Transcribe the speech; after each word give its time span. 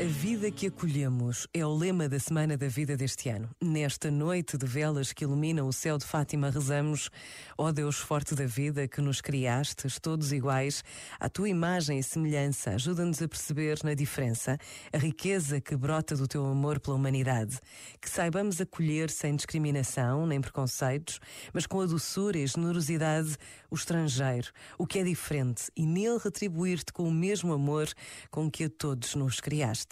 A 0.00 0.04
vida 0.04 0.50
que 0.50 0.68
acolhemos 0.68 1.46
é 1.52 1.64
o 1.64 1.72
lema 1.72 2.08
da 2.08 2.18
Semana 2.18 2.56
da 2.56 2.66
Vida 2.66 2.96
deste 2.96 3.28
ano. 3.28 3.50
Nesta 3.62 4.10
noite 4.10 4.56
de 4.56 4.66
velas 4.66 5.12
que 5.12 5.22
iluminam 5.22 5.68
o 5.68 5.72
céu 5.72 5.98
de 5.98 6.04
Fátima, 6.04 6.50
rezamos: 6.50 7.10
Ó 7.58 7.66
oh 7.66 7.72
Deus 7.72 7.98
forte 7.98 8.34
da 8.34 8.46
vida 8.46 8.88
que 8.88 9.02
nos 9.02 9.20
criastes, 9.20 10.00
todos 10.00 10.32
iguais, 10.32 10.82
à 11.20 11.28
tua 11.28 11.48
imagem 11.48 11.98
e 11.98 12.02
semelhança, 12.02 12.70
ajuda-nos 12.70 13.20
a 13.20 13.28
perceber 13.28 13.78
na 13.84 13.92
diferença 13.92 14.58
a 14.92 14.96
riqueza 14.96 15.60
que 15.60 15.76
brota 15.76 16.16
do 16.16 16.26
teu 16.26 16.46
amor 16.46 16.80
pela 16.80 16.96
humanidade. 16.96 17.60
Que 18.00 18.08
saibamos 18.08 18.60
acolher 18.60 19.10
sem 19.10 19.36
discriminação 19.36 20.26
nem 20.26 20.40
preconceitos, 20.40 21.20
mas 21.52 21.66
com 21.66 21.80
a 21.80 21.86
doçura 21.86 22.38
e 22.38 22.46
generosidade 22.46 23.36
o 23.70 23.74
estrangeiro, 23.74 24.50
o 24.78 24.86
que 24.86 24.98
é 24.98 25.04
diferente, 25.04 25.70
e 25.76 25.86
nele 25.86 26.18
retribuir-te 26.18 26.92
com 26.92 27.04
o 27.04 27.12
mesmo 27.12 27.52
amor 27.52 27.88
com 28.30 28.50
que 28.50 28.64
a 28.64 28.70
todos 28.70 29.14
nos 29.14 29.38
criaste. 29.38 29.91